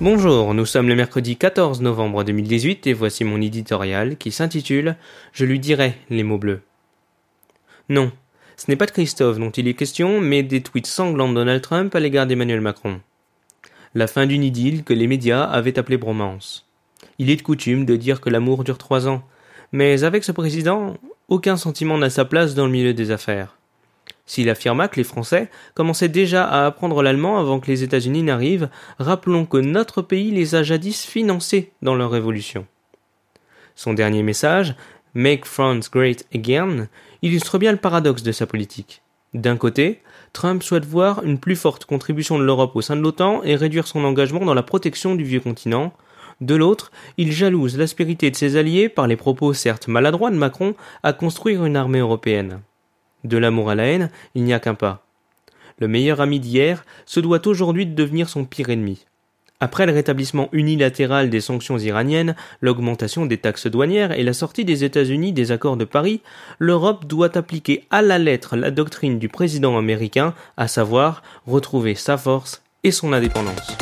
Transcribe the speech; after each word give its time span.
Bonjour, 0.00 0.54
nous 0.54 0.66
sommes 0.66 0.88
le 0.88 0.96
mercredi 0.96 1.36
14 1.36 1.80
novembre 1.82 2.24
2018 2.24 2.88
et 2.88 2.92
voici 2.92 3.22
mon 3.22 3.40
éditorial 3.40 4.16
qui 4.16 4.32
s'intitule 4.32 4.96
Je 5.32 5.44
lui 5.44 5.60
dirai 5.60 5.94
les 6.08 6.24
mots 6.24 6.38
bleus. 6.38 6.62
Non, 7.88 8.10
ce 8.56 8.64
n'est 8.68 8.76
pas 8.76 8.86
de 8.86 8.90
Christophe 8.90 9.38
dont 9.38 9.50
il 9.50 9.68
est 9.68 9.74
question, 9.74 10.20
mais 10.20 10.42
des 10.42 10.62
tweets 10.62 10.88
sanglants 10.88 11.28
de 11.28 11.34
Donald 11.34 11.62
Trump 11.62 11.94
à 11.94 12.00
l'égard 12.00 12.26
d'Emmanuel 12.26 12.60
Macron. 12.60 13.00
La 13.94 14.08
fin 14.08 14.26
d'une 14.26 14.42
idylle 14.42 14.82
que 14.82 14.94
les 14.94 15.06
médias 15.06 15.44
avaient 15.44 15.78
appelée 15.78 15.96
bromance. 15.96 16.68
Il 17.20 17.30
est 17.30 17.36
de 17.36 17.42
coutume 17.42 17.84
de 17.84 17.94
dire 17.94 18.20
que 18.20 18.30
l'amour 18.30 18.64
dure 18.64 18.78
trois 18.78 19.06
ans, 19.06 19.22
mais 19.70 20.02
avec 20.02 20.24
ce 20.24 20.32
président, 20.32 20.96
aucun 21.28 21.56
sentiment 21.56 21.98
n'a 21.98 22.10
sa 22.10 22.24
place 22.24 22.56
dans 22.56 22.66
le 22.66 22.72
milieu 22.72 22.94
des 22.94 23.12
affaires. 23.12 23.59
S'il 24.30 24.48
affirma 24.48 24.86
que 24.86 24.94
les 24.94 25.02
Français 25.02 25.50
commençaient 25.74 26.08
déjà 26.08 26.44
à 26.44 26.64
apprendre 26.64 27.02
l'allemand 27.02 27.40
avant 27.40 27.58
que 27.58 27.66
les 27.66 27.82
États-Unis 27.82 28.22
n'arrivent, 28.22 28.68
rappelons 29.00 29.44
que 29.44 29.56
notre 29.56 30.02
pays 30.02 30.30
les 30.30 30.54
a 30.54 30.62
jadis 30.62 31.04
financés 31.04 31.72
dans 31.82 31.96
leur 31.96 32.12
révolution. 32.12 32.64
Son 33.74 33.92
dernier 33.92 34.22
message, 34.22 34.76
Make 35.14 35.46
France 35.46 35.90
Great 35.90 36.28
Again, 36.32 36.86
illustre 37.22 37.58
bien 37.58 37.72
le 37.72 37.78
paradoxe 37.78 38.22
de 38.22 38.30
sa 38.30 38.46
politique. 38.46 39.02
D'un 39.34 39.56
côté, 39.56 40.00
Trump 40.32 40.62
souhaite 40.62 40.84
voir 40.84 41.24
une 41.24 41.40
plus 41.40 41.56
forte 41.56 41.84
contribution 41.84 42.38
de 42.38 42.44
l'Europe 42.44 42.76
au 42.76 42.82
sein 42.82 42.94
de 42.94 43.00
l'OTAN 43.00 43.42
et 43.42 43.56
réduire 43.56 43.88
son 43.88 44.04
engagement 44.04 44.44
dans 44.44 44.54
la 44.54 44.62
protection 44.62 45.16
du 45.16 45.24
vieux 45.24 45.40
continent. 45.40 45.92
De 46.40 46.54
l'autre, 46.54 46.92
il 47.16 47.32
jalouse 47.32 47.76
l'aspérité 47.76 48.30
de 48.30 48.36
ses 48.36 48.54
alliés 48.56 48.88
par 48.88 49.08
les 49.08 49.16
propos 49.16 49.54
certes 49.54 49.88
maladroits 49.88 50.30
de 50.30 50.36
Macron 50.36 50.76
à 51.02 51.12
construire 51.12 51.64
une 51.64 51.74
armée 51.74 51.98
européenne. 51.98 52.60
De 53.24 53.36
l'amour 53.36 53.70
à 53.70 53.74
la 53.74 53.84
haine, 53.84 54.10
il 54.34 54.44
n'y 54.44 54.54
a 54.54 54.60
qu'un 54.60 54.74
pas. 54.74 55.04
Le 55.78 55.88
meilleur 55.88 56.20
ami 56.20 56.40
d'hier 56.40 56.84
se 57.06 57.20
doit 57.20 57.46
aujourd'hui 57.46 57.86
de 57.86 57.94
devenir 57.94 58.28
son 58.28 58.44
pire 58.44 58.70
ennemi. 58.70 59.06
Après 59.62 59.84
le 59.84 59.92
rétablissement 59.92 60.48
unilatéral 60.52 61.28
des 61.28 61.42
sanctions 61.42 61.76
iraniennes, 61.76 62.34
l'augmentation 62.62 63.26
des 63.26 63.36
taxes 63.36 63.66
douanières 63.66 64.12
et 64.12 64.22
la 64.22 64.32
sortie 64.32 64.64
des 64.64 64.84
États-Unis 64.84 65.34
des 65.34 65.52
accords 65.52 65.76
de 65.76 65.84
Paris, 65.84 66.22
l'Europe 66.58 67.04
doit 67.04 67.36
appliquer 67.36 67.84
à 67.90 68.00
la 68.00 68.18
lettre 68.18 68.56
la 68.56 68.70
doctrine 68.70 69.18
du 69.18 69.28
président 69.28 69.76
américain, 69.76 70.34
à 70.56 70.66
savoir 70.66 71.22
retrouver 71.46 71.94
sa 71.94 72.16
force 72.16 72.62
et 72.84 72.90
son 72.90 73.12
indépendance. 73.12 73.76